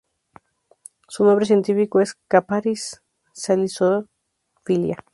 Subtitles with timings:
[1.07, 3.03] Su nombre científico es Capparis
[3.33, 4.97] salicifolia.